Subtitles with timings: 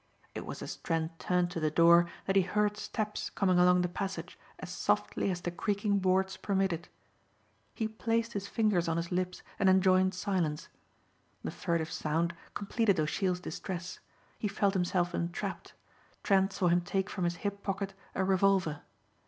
[0.33, 3.87] It was as Trent turned to the door that he heard steps coming along the
[3.87, 6.87] passage as softly as the creaking boards permitted.
[7.75, 10.69] He placed his fingers on his lips and enjoined silence.
[11.43, 13.99] The furtive sound completed O'Sheill's distress.
[14.39, 15.75] He felt himself entrapped.
[16.23, 18.81] Trent saw him take from his hip pocket a revolver.